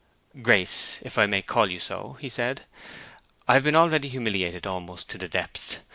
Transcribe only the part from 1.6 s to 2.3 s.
you so," he